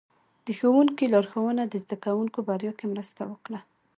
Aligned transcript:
د 0.45 0.47
ښوونکي 0.57 1.05
لارښوونه 1.13 1.63
د 1.67 1.73
زده 1.83 1.97
کوونکو 2.05 2.39
بریا 2.47 2.73
کې 2.79 2.85
مرسته 2.93 3.21
وکړه. 3.31 3.59